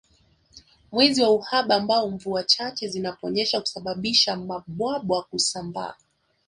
Mwezi 0.91 1.21
wa 1.21 1.29
uhaba 1.31 1.75
ambao 1.75 2.09
mvua 2.09 2.43
chache 2.43 2.87
zinaponyesha 2.87 3.59
husababisha 3.59 4.35
mabwawa 4.35 5.23
kusambaa 5.23 5.95